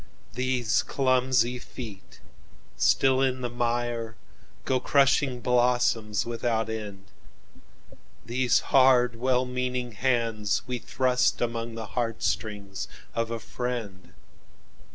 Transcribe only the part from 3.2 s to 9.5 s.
in the mire, Go crushing blossoms without end; These hard, well